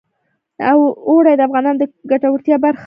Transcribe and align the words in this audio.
اوړي 1.09 1.33
د 1.37 1.41
افغانانو 1.47 1.79
د 1.81 1.83
ګټورتیا 2.11 2.55
برخه 2.65 2.75
ده. 2.75 2.79